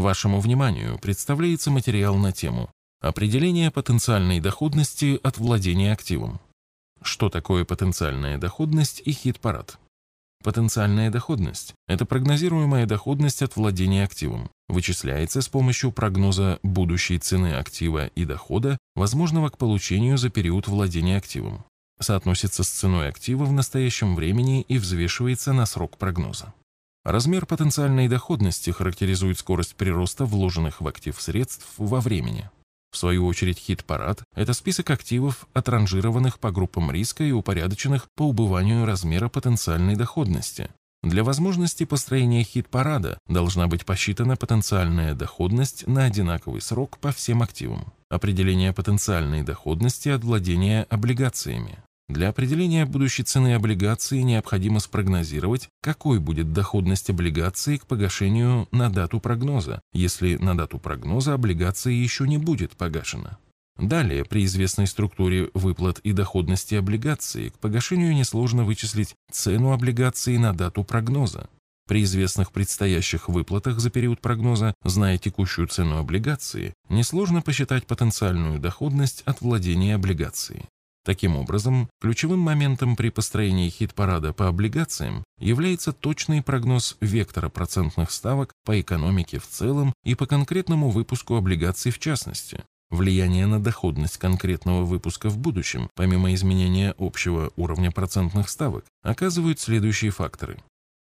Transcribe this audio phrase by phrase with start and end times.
[0.00, 2.70] Вашему вниманию представляется материал на тему
[3.02, 6.40] «Определение потенциальной доходности от владения активом».
[7.02, 9.78] Что такое потенциальная доходность и хит-парад?
[10.42, 14.48] Потенциальная доходность– это прогнозируемая доходность от владения активом.
[14.70, 21.18] Вычисляется с помощью прогноза будущей цены актива и дохода, возможного к получению за период владения
[21.18, 21.62] активом.
[22.00, 26.54] Соотносится с ценой актива в настоящем времени и взвешивается на срок прогноза.
[27.04, 32.50] Размер потенциальной доходности характеризует скорость прироста вложенных в актив средств во времени.
[32.92, 38.84] В свою очередь хит-парад– это список активов, отранжированных по группам риска и упорядоченных по убыванию
[38.84, 40.68] размера потенциальной доходности.
[41.02, 47.94] Для возможности построения хит-парада должна быть посчитана потенциальная доходность на одинаковый срок по всем активам.
[48.10, 51.78] Определение потенциальной доходности от владения облигациями.
[52.10, 59.20] Для определения будущей цены облигации необходимо спрогнозировать, какой будет доходность облигации к погашению на дату
[59.20, 63.38] прогноза, если на дату прогноза облигация еще не будет погашена.
[63.78, 70.52] Далее, при известной структуре выплат и доходности облигации, к погашению несложно вычислить цену облигации на
[70.52, 71.48] дату прогноза.
[71.86, 79.22] При известных предстоящих выплатах за период прогноза, зная текущую цену облигации, несложно посчитать потенциальную доходность
[79.26, 80.64] от владения облигацией.
[81.10, 88.52] Таким образом, ключевым моментом при построении хит-парада по облигациям является точный прогноз вектора процентных ставок
[88.64, 92.62] по экономике в целом и по конкретному выпуску облигаций в частности.
[92.90, 100.12] Влияние на доходность конкретного выпуска в будущем, помимо изменения общего уровня процентных ставок, оказывают следующие
[100.12, 100.62] факторы.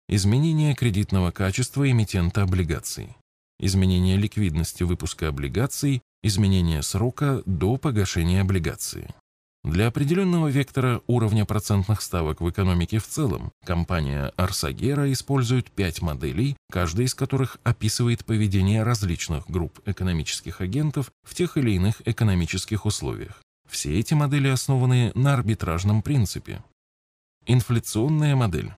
[0.08, 3.18] Изменение кредитного качества эмитента облигаций,
[3.58, 9.10] изменение ликвидности выпуска облигаций, изменение срока до погашения облигации.
[9.62, 16.56] Для определенного вектора уровня процентных ставок в экономике в целом компания Арсагера использует пять моделей,
[16.70, 23.42] каждая из которых описывает поведение различных групп экономических агентов в тех или иных экономических условиях.
[23.68, 26.64] Все эти модели основаны на арбитражном принципе.
[27.46, 28.72] Инфляционная модель.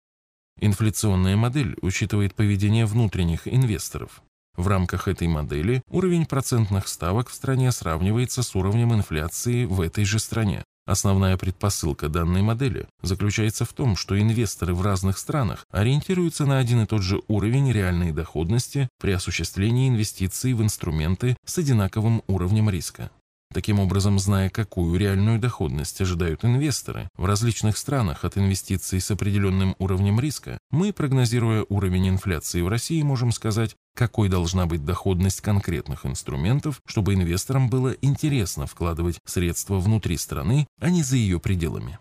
[0.60, 4.20] Инфляционная модель учитывает поведение внутренних инвесторов.
[4.56, 10.04] В рамках этой модели уровень процентных ставок в стране сравнивается с уровнем инфляции в этой
[10.04, 10.64] же стране.
[10.84, 16.82] Основная предпосылка данной модели заключается в том, что инвесторы в разных странах ориентируются на один
[16.82, 23.12] и тот же уровень реальной доходности при осуществлении инвестиций в инструменты с одинаковым уровнем риска.
[23.52, 29.76] Таким образом, зная, какую реальную доходность ожидают инвесторы в различных странах от инвестиций с определенным
[29.78, 36.06] уровнем риска, мы, прогнозируя уровень инфляции в России, можем сказать, какой должна быть доходность конкретных
[36.06, 41.98] инструментов, чтобы инвесторам было интересно вкладывать средства внутри страны, а не за ее пределами.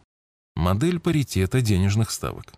[0.56, 2.54] Модель паритета денежных ставок.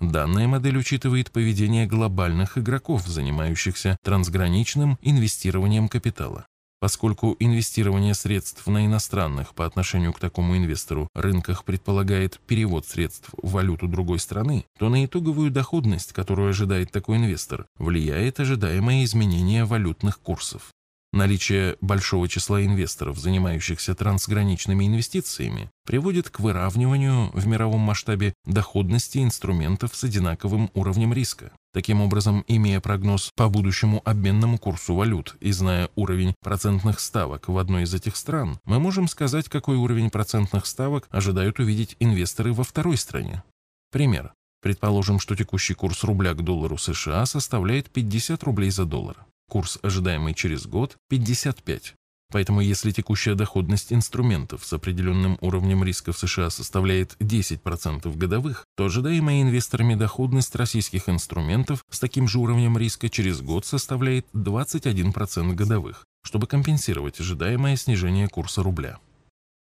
[0.00, 6.46] Данная модель учитывает поведение глобальных игроков, занимающихся трансграничным инвестированием капитала.
[6.84, 13.52] Поскольку инвестирование средств на иностранных по отношению к такому инвестору рынках предполагает перевод средств в
[13.52, 20.20] валюту другой страны, то на итоговую доходность, которую ожидает такой инвестор, влияет ожидаемое изменение валютных
[20.20, 20.74] курсов.
[21.14, 29.96] Наличие большого числа инвесторов, занимающихся трансграничными инвестициями, приводит к выравниванию в мировом масштабе доходности инструментов
[29.96, 31.50] с одинаковым уровнем риска.
[31.74, 37.58] Таким образом, имея прогноз по будущему обменному курсу валют и зная уровень процентных ставок в
[37.58, 42.62] одной из этих стран, мы можем сказать, какой уровень процентных ставок ожидают увидеть инвесторы во
[42.62, 43.42] второй стране.
[43.90, 44.32] Пример.
[44.62, 49.26] Предположим, что текущий курс рубля к доллару США составляет 50 рублей за доллар.
[49.50, 51.96] Курс, ожидаемый через год, 55.
[52.34, 58.86] Поэтому если текущая доходность инструментов с определенным уровнем риска в США составляет 10% годовых, то
[58.86, 66.04] ожидаемая инвесторами доходность российских инструментов с таким же уровнем риска через год составляет 21% годовых,
[66.24, 68.98] чтобы компенсировать ожидаемое снижение курса рубля.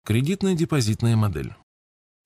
[0.05, 1.55] Кредитно-депозитная модель.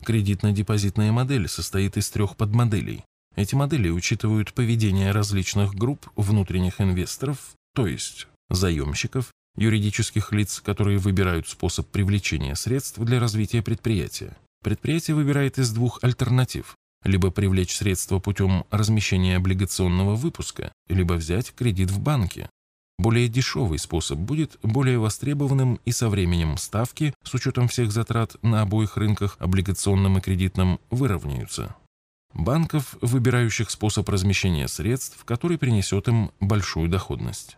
[0.02, 3.04] Кредитно-депозитная модель состоит из трех подмоделей.
[3.36, 11.48] Эти модели учитывают поведение различных групп внутренних инвесторов, то есть заемщиков, юридических лиц, которые выбирают
[11.48, 14.36] способ привлечения средств для развития предприятия.
[14.62, 21.90] Предприятие выбирает из двух альтернатив– либо привлечь средства путем размещения облигационного выпуска, либо взять кредит
[21.90, 22.48] в банке.
[22.98, 28.62] Более дешевый способ будет более востребованным и со временем ставки, с учетом всех затрат на
[28.62, 31.74] обоих рынках, облигационном и кредитном, выровняются.
[32.34, 37.56] Банков, выбирающих способ размещения средств, который принесет им большую доходность.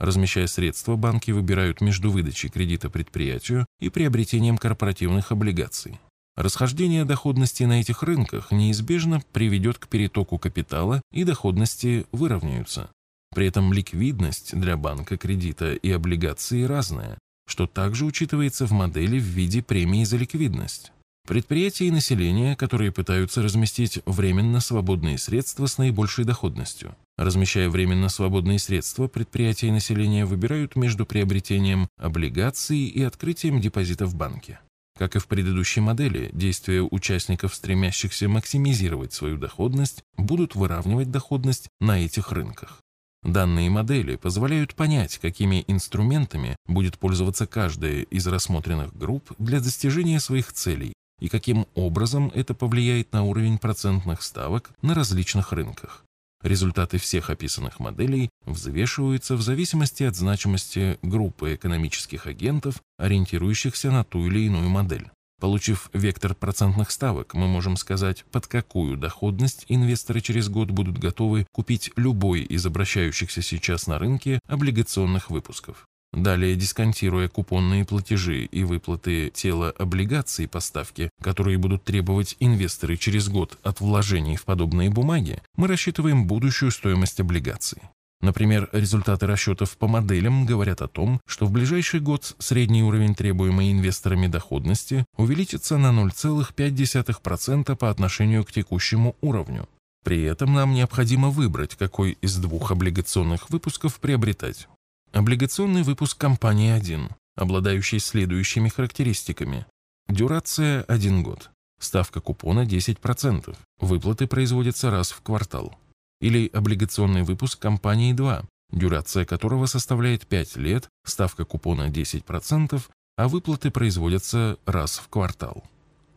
[0.00, 6.00] Размещая средства, банки выбирают между выдачей кредита предприятию и приобретением корпоративных облигаций.
[6.36, 12.88] Расхождение доходности на этих рынках неизбежно приведет к перетоку капитала и доходности выровняются.
[13.34, 19.24] При этом ликвидность для банка кредита и облигации разная, что также учитывается в модели в
[19.24, 20.92] виде премии за ликвидность.
[21.30, 26.96] Предприятия и население, которые пытаются разместить временно свободные средства с наибольшей доходностью.
[27.16, 34.16] Размещая временно свободные средства, предприятия и население выбирают между приобретением облигаций и открытием депозита в
[34.16, 34.58] банке.
[34.98, 42.04] Как и в предыдущей модели, действия участников, стремящихся максимизировать свою доходность, будут выравнивать доходность на
[42.04, 42.80] этих рынках.
[43.22, 50.52] Данные модели позволяют понять, какими инструментами будет пользоваться каждая из рассмотренных групп для достижения своих
[50.52, 56.04] целей и каким образом это повлияет на уровень процентных ставок на различных рынках.
[56.42, 64.26] Результаты всех описанных моделей взвешиваются в зависимости от значимости группы экономических агентов, ориентирующихся на ту
[64.26, 65.10] или иную модель.
[65.38, 71.46] Получив вектор процентных ставок, мы можем сказать, под какую доходность инвесторы через год будут готовы
[71.52, 75.86] купить любой из обращающихся сейчас на рынке облигационных выпусков.
[76.12, 83.28] Далее, дисконтируя купонные платежи и выплаты тела облигаций по ставке, которые будут требовать инвесторы через
[83.28, 87.80] год от вложений в подобные бумаги, мы рассчитываем будущую стоимость облигаций.
[88.22, 93.72] Например, результаты расчетов по моделям говорят о том, что в ближайший год средний уровень требуемой
[93.72, 99.68] инвесторами доходности увеличится на 0,5% по отношению к текущему уровню.
[100.04, 104.68] При этом нам необходимо выбрать, какой из двух облигационных выпусков приобретать.
[105.12, 109.66] Облигационный выпуск компании 1, обладающий следующими характеристиками.
[110.08, 111.50] Дюрация– 1 год.
[111.80, 113.56] Ставка купона 10%.
[113.80, 115.76] Выплаты производятся раз в квартал
[116.20, 122.80] или облигационный выпуск компании 2, дюрация которого составляет 5 лет, ставка купона 10%,
[123.16, 125.64] а выплаты производятся раз в квартал.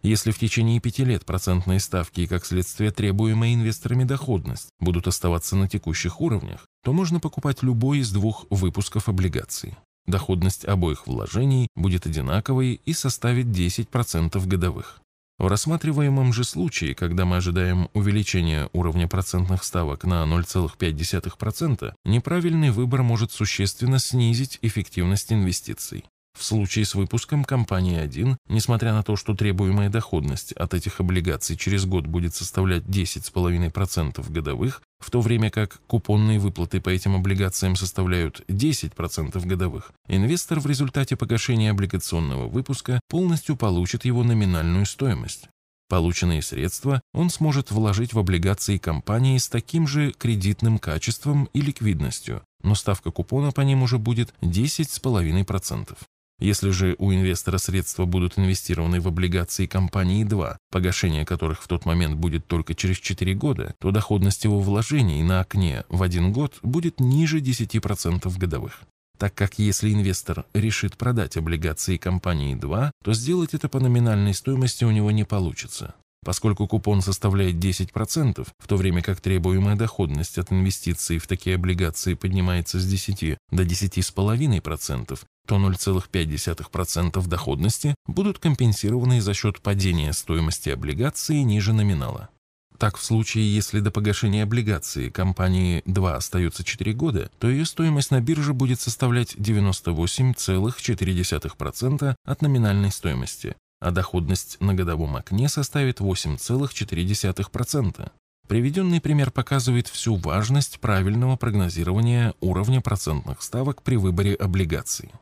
[0.03, 5.55] Если в течение пяти лет процентные ставки и, как следствие, требуемая инвесторами доходность будут оставаться
[5.55, 9.75] на текущих уровнях, то можно покупать любой из двух выпусков облигаций.
[10.05, 14.99] Доходность обоих вложений будет одинаковой и составит 10% годовых.
[15.39, 23.01] В рассматриваемом же случае, когда мы ожидаем увеличения уровня процентных ставок на 0,5%, неправильный выбор
[23.01, 26.05] может существенно снизить эффективность инвестиций.
[26.37, 31.55] В случае с выпуском компании 1, несмотря на то, что требуемая доходность от этих облигаций
[31.55, 37.75] через год будет составлять 10,5% годовых, в то время как купонные выплаты по этим облигациям
[37.75, 45.49] составляют 10% годовых, инвестор в результате погашения облигационного выпуска полностью получит его номинальную стоимость.
[45.89, 52.41] Полученные средства он сможет вложить в облигации компании с таким же кредитным качеством и ликвидностью,
[52.63, 55.95] но ставка купона по ним уже будет 10,5%.
[56.39, 61.85] Если же у инвестора средства будут инвестированы в облигации компании 2, погашение которых в тот
[61.85, 66.59] момент будет только через 4 года, то доходность его вложений на окне в один год
[66.61, 68.81] будет ниже 10% годовых.
[69.17, 74.83] Так как если инвестор решит продать облигации компании 2, то сделать это по номинальной стоимости
[74.83, 75.95] у него не получится.
[76.25, 82.13] Поскольку купон составляет 10%, в то время как требуемая доходность от инвестиций в такие облигации
[82.13, 91.37] поднимается с 10 до 10,5%, то 0,5% доходности будут компенсированы за счет падения стоимости облигации
[91.37, 92.29] ниже номинала.
[92.77, 98.11] Так, в случае, если до погашения облигации компании 2 остается 4 года, то ее стоимость
[98.11, 108.11] на бирже будет составлять 98,4% от номинальной стоимости, а доходность на годовом окне составит 8,4%.
[108.47, 115.13] Приведенный пример показывает всю важность правильного прогнозирования уровня процентных ставок при выборе облигаций.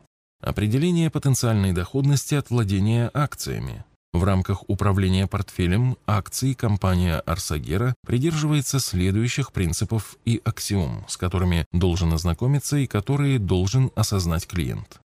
[0.41, 3.83] Определение потенциальной доходности от владения акциями.
[4.11, 12.11] В рамках управления портфелем акций компания Арсагера придерживается следующих принципов и аксиом, с которыми должен
[12.11, 14.99] ознакомиться и которые должен осознать клиент.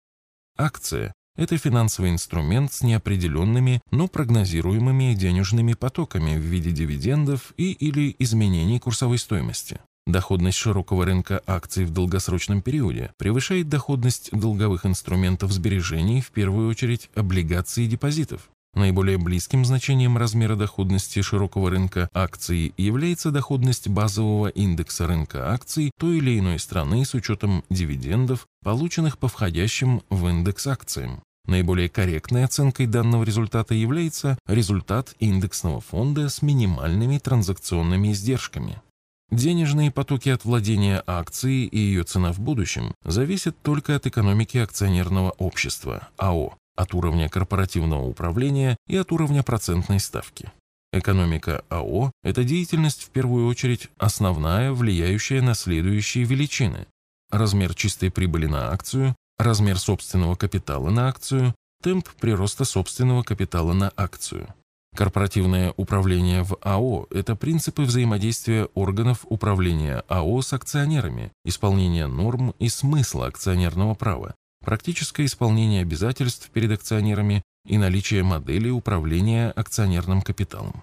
[0.57, 8.17] Акция это финансовый инструмент с неопределенными, но прогнозируемыми денежными потоками в виде дивидендов и или
[8.19, 9.79] изменений курсовой стоимости.
[10.07, 17.11] Доходность широкого рынка акций в долгосрочном периоде превышает доходность долговых инструментов сбережений, в первую очередь
[17.17, 18.49] облигаций и депозитов.
[18.75, 26.19] Наиболее близким значением размера доходности широкого рынка акций является доходность базового индекса рынка акций той
[26.19, 31.23] или иной страны с учетом дивидендов, полученных по входящим в индекс акциям.
[31.47, 38.83] Наиболее корректной оценкой данного результата является результат индексного фонда с минимальными транзакционными издержками.
[39.31, 45.31] Денежные потоки от владения акцией и ее цена в будущем зависят только от экономики акционерного
[45.33, 50.53] общества, АО, от уровня корпоративного управления и от уровня процентной ставки.
[50.93, 56.87] Экономика АО– это деятельность, в первую очередь, основная, влияющая на следующие величины.
[57.31, 61.53] Размер чистой прибыли на акцию, размер собственного капитала на акцию,
[61.83, 64.55] темп прироста собственного капитала на акцию.
[64.97, 72.71] Корпоративное управление в АО– это принципы взаимодействия органов управления АО с акционерами, исполнение норм и
[72.71, 74.35] смысла акционерного права,
[74.65, 80.83] практическое исполнение обязательств перед акционерами и наличие модели управления акционерным капиталом.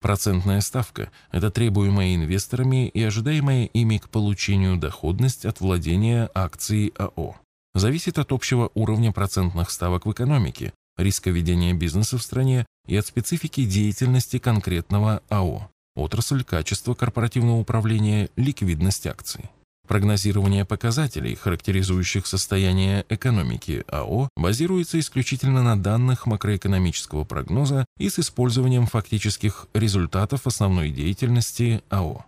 [0.00, 7.36] Процентная ставка– это требуемая инвесторами и ожидаемая ими к получению доходность от владения акцией АО.
[7.74, 13.06] Зависит от общего уровня процентных ставок в экономике, риска ведения бизнеса в стране и от
[13.06, 19.50] специфики деятельности конкретного АО, отрасль, качество корпоративного управления, ликвидность акций.
[19.88, 28.84] Прогнозирование показателей, характеризующих состояние экономики АО, базируется исключительно на данных макроэкономического прогноза и с использованием
[28.84, 32.26] фактических результатов основной деятельности АО.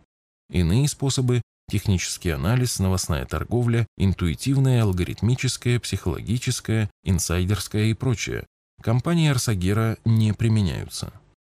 [0.50, 8.46] Иные способы– технический анализ, новостная торговля, интуитивная, алгоритмическая, психологическая, инсайдерская и прочее–
[8.82, 11.12] компании Арсагера не применяются.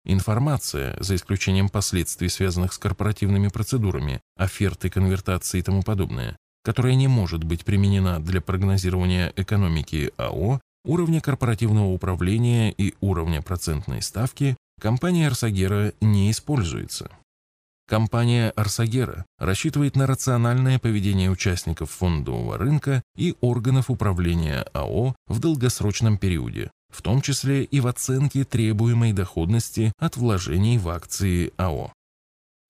[0.06, 7.08] Информация, за исключением последствий, связанных с корпоративными процедурами, оферты, конвертации и тому подобное, которая не
[7.08, 15.28] может быть применена для прогнозирования экономики АО, уровня корпоративного управления и уровня процентной ставки, компания
[15.28, 17.10] Арсагера не используется.
[17.88, 26.18] Компания Арсагера рассчитывает на рациональное поведение участников фондового рынка и органов управления АО в долгосрочном
[26.18, 31.92] периоде, в том числе и в оценке требуемой доходности от вложений в акции АО.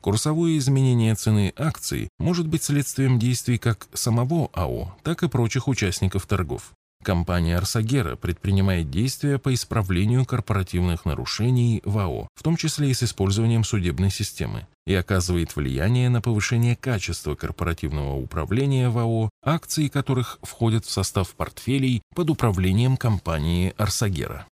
[0.01, 6.25] Курсовое изменение цены акций может быть следствием действий как самого АО, так и прочих участников
[6.25, 6.74] торгов.
[7.03, 13.03] Компания Арсагера предпринимает действия по исправлению корпоративных нарушений в АО, в том числе и с
[13.03, 20.39] использованием судебной системы, и оказывает влияние на повышение качества корпоративного управления в АО, акции которых
[20.41, 24.48] входят в состав портфелей под управлением компании Арсагера.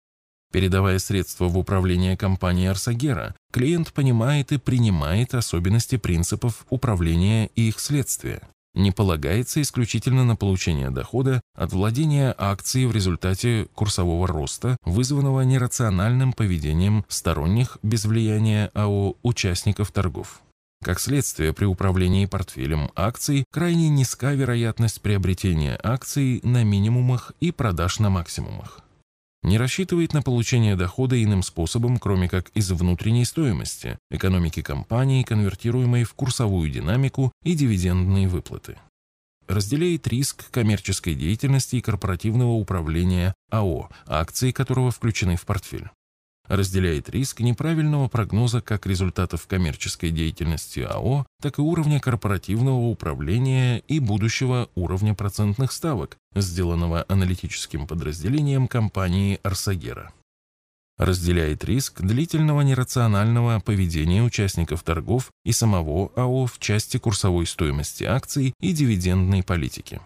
[0.52, 7.80] Передавая средства в управление компании Арсагера, клиент понимает и принимает особенности принципов управления и их
[7.80, 8.42] следствия
[8.74, 16.34] не полагается исключительно на получение дохода от владения акцией в результате курсового роста, вызванного нерациональным
[16.34, 20.42] поведением сторонних без влияния АО участников торгов.
[20.84, 28.00] Как следствие, при управлении портфелем акций крайне низка вероятность приобретения акций на минимумах и продаж
[28.00, 28.82] на максимумах
[29.50, 36.04] не рассчитывает на получение дохода иным способом, кроме как из внутренней стоимости, экономики компании, конвертируемой
[36.04, 38.78] в курсовую динамику и дивидендные выплаты.
[39.48, 45.90] Разделяет риск коммерческой деятельности и корпоративного управления АО, акции которого включены в портфель
[46.50, 54.00] разделяет риск неправильного прогноза как результатов коммерческой деятельности АО, так и уровня корпоративного управления и
[54.00, 60.12] будущего уровня процентных ставок, сделанного аналитическим подразделением компании Арсагера.
[60.98, 68.54] Разделяет риск длительного нерационального поведения участников торгов и самого АО в части курсовой стоимости акций
[68.60, 70.02] и дивидендной политики.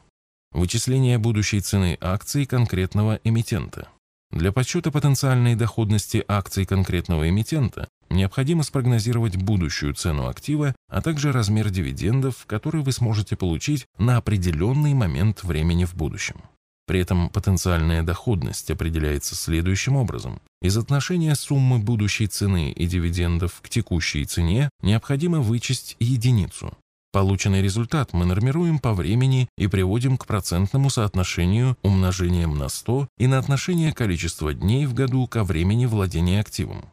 [0.51, 3.87] Вычисление будущей цены акций конкретного эмитента.
[4.33, 11.69] Для подсчета потенциальной доходности акций конкретного эмитента необходимо спрогнозировать будущую цену актива, а также размер
[11.69, 16.41] дивидендов, которые вы сможете получить на определенный момент времени в будущем.
[16.87, 20.41] При этом потенциальная доходность определяется следующим образом.
[20.63, 26.75] Из отношения суммы будущей цены и дивидендов к текущей цене необходимо вычесть единицу.
[27.13, 33.27] Полученный результат мы нормируем по времени и приводим к процентному соотношению умножением на 100 и
[33.27, 36.85] на отношение количества дней в году ко времени владения активом.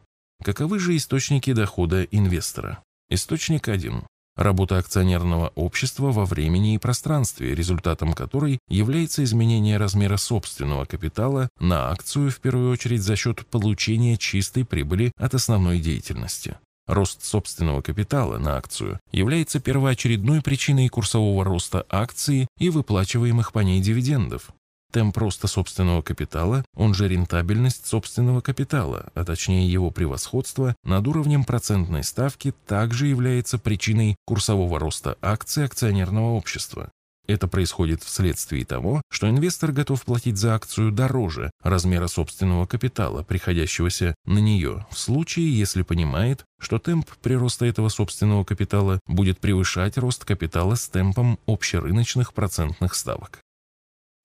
[0.43, 2.83] Каковы же источники дохода инвестора?
[3.09, 4.03] Источник 1.
[4.37, 11.89] Работа акционерного общества во времени и пространстве, результатом которой является изменение размера собственного капитала на
[11.89, 16.57] акцию в первую очередь за счет получения чистой прибыли от основной деятельности.
[16.91, 23.79] Рост собственного капитала на акцию является первоочередной причиной курсового роста акции и выплачиваемых по ней
[23.79, 24.49] дивидендов.
[24.91, 31.45] Темп роста собственного капитала, он же рентабельность собственного капитала, а точнее его превосходство над уровнем
[31.45, 36.91] процентной ставки, также является причиной курсового роста акций акционерного общества.
[37.27, 44.15] Это происходит вследствие того, что инвестор готов платить за акцию дороже размера собственного капитала, приходящегося
[44.25, 50.25] на нее, в случае, если понимает, что темп прироста этого собственного капитала будет превышать рост
[50.25, 53.41] капитала с темпом общерыночных процентных ставок.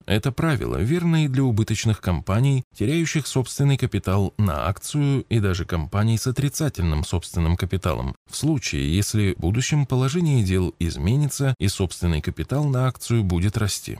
[0.07, 6.17] Это правило верно и для убыточных компаний, теряющих собственный капитал на акцию и даже компаний
[6.17, 12.63] с отрицательным собственным капиталом, в случае, если в будущем положение дел изменится и собственный капитал
[12.63, 13.99] на акцию будет расти.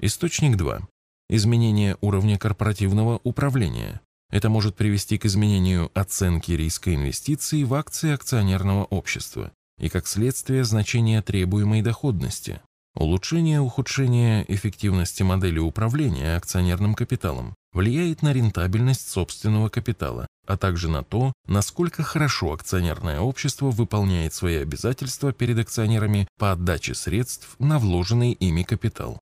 [0.00, 0.86] Источник 2.
[1.30, 4.02] Изменение уровня корпоративного управления.
[4.30, 10.64] Это может привести к изменению оценки риска инвестиций в акции акционерного общества и, как следствие,
[10.64, 12.60] значения требуемой доходности.
[12.94, 21.02] Улучшение ухудшение эффективности модели управления акционерным капиталом влияет на рентабельность собственного капитала, а также на
[21.02, 28.32] то, насколько хорошо акционерное общество выполняет свои обязательства перед акционерами по отдаче средств на вложенный
[28.32, 29.18] ими капитал.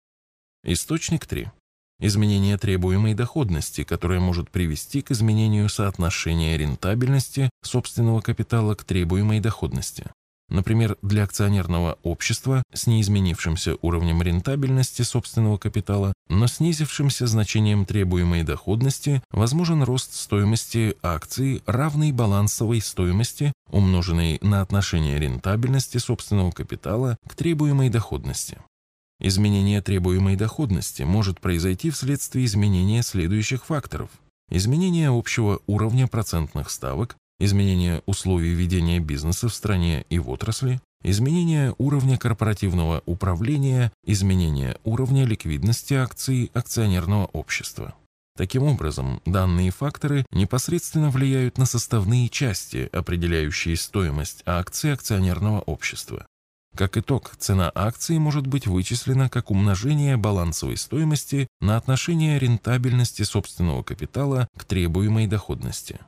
[0.64, 1.48] Источник 3.
[2.00, 10.10] Изменение требуемой доходности, которое может привести к изменению соотношения рентабельности собственного капитала к требуемой доходности.
[10.50, 19.22] Например, для акционерного общества с неизменившимся уровнем рентабельности собственного капитала, но снизившимся значением требуемой доходности,
[19.30, 27.88] возможен рост стоимости акций, равный балансовой стоимости, умноженной на отношение рентабельности собственного капитала к требуемой
[27.88, 28.58] доходности.
[29.20, 34.10] Изменение требуемой доходности может произойти вследствие изменения следующих факторов.
[34.50, 41.74] Изменение общего уровня процентных ставок, изменение условий ведения бизнеса в стране и в отрасли, изменение
[41.78, 47.94] уровня корпоративного управления, изменение уровня ликвидности акций акционерного общества.
[48.36, 56.26] Таким образом, данные факторы непосредственно влияют на составные части, определяющие стоимость акций акционерного общества.
[56.76, 63.82] Как итог, цена акции может быть вычислена как умножение балансовой стоимости на отношение рентабельности собственного
[63.82, 65.98] капитала к требуемой доходности.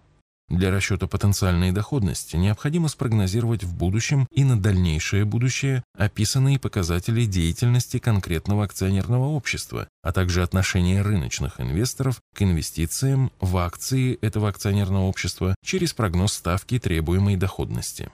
[0.52, 7.98] Для расчета потенциальной доходности необходимо спрогнозировать в будущем и на дальнейшее будущее описанные показатели деятельности
[7.98, 15.54] конкретного акционерного общества, а также отношение рыночных инвесторов к инвестициям в акции этого акционерного общества
[15.64, 18.10] через прогноз ставки требуемой доходности.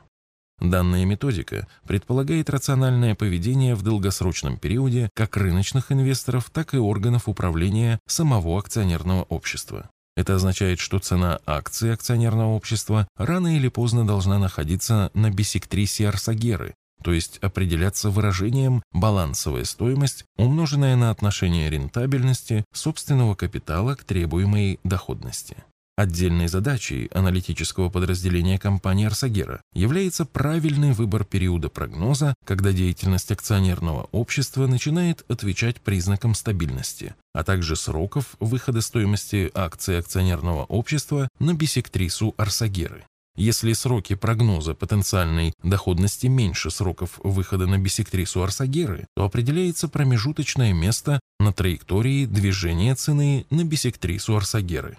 [0.61, 7.99] Данная методика предполагает рациональное поведение в долгосрочном периоде как рыночных инвесторов, так и органов управления
[8.07, 9.90] самого акционерного общества.
[10.18, 16.74] Это означает, что цена акции акционерного общества рано или поздно должна находиться на бисектрисе Арсагеры,
[17.04, 25.57] то есть определяться выражением балансовая стоимость, умноженная на отношение рентабельности собственного капитала к требуемой доходности.
[25.99, 34.69] Отдельной задачей аналитического подразделения компании Арсагера является правильный выбор периода прогноза, когда деятельность акционерного общества
[34.69, 43.03] начинает отвечать признакам стабильности, а также сроков выхода стоимости акций акционерного общества на бисектрису Арсагеры.
[43.35, 51.19] Если сроки прогноза потенциальной доходности меньше сроков выхода на бисектрису Арсагеры, то определяется промежуточное место
[51.41, 54.97] на траектории движения цены на бисектрису Арсагеры.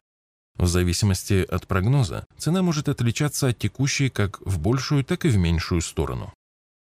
[0.60, 5.38] В зависимости от прогноза цена может отличаться от текущей как в большую, так и в
[5.38, 6.34] меньшую сторону.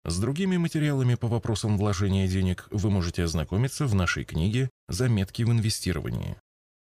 [0.05, 5.51] С другими материалами по вопросам вложения денег вы можете ознакомиться в нашей книге «Заметки в
[5.51, 6.37] инвестировании».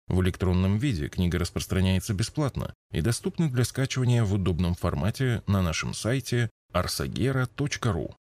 [0.09, 5.95] В электронном виде книга распространяется бесплатно и доступна для скачивания в удобном формате на нашем
[5.95, 8.15] сайте arsagera.ru.